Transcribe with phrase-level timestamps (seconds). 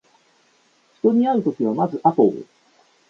[1.03, 2.33] 人に会うときはまずアポを